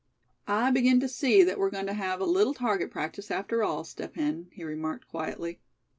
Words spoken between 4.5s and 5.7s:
he remarked, quietly.